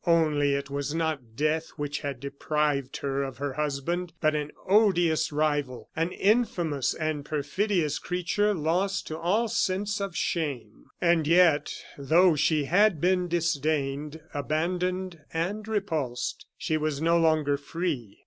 Only 0.07 0.55
it 0.55 0.71
was 0.71 0.95
not 0.95 1.35
death 1.35 1.73
which 1.75 1.99
had 1.99 2.19
deprived 2.19 2.97
her 3.05 3.21
of 3.21 3.37
her 3.37 3.53
husband, 3.53 4.13
but 4.19 4.33
an 4.33 4.49
odious 4.67 5.31
rival 5.31 5.89
an 5.95 6.11
infamous 6.11 6.95
and 6.95 7.23
perfidious 7.23 7.99
creature 7.99 8.55
lost 8.55 9.05
to 9.09 9.17
all 9.19 9.47
sense 9.47 9.99
of 10.01 10.17
shame. 10.17 10.85
And 10.99 11.27
yet, 11.27 11.71
though 11.99 12.35
she 12.35 12.63
had 12.63 12.99
been 12.99 13.27
disdained, 13.27 14.21
abandoned, 14.33 15.19
and 15.31 15.67
repulsed, 15.67 16.47
she 16.57 16.77
was 16.77 16.99
no 16.99 17.19
longer 17.19 17.55
free. 17.55 18.17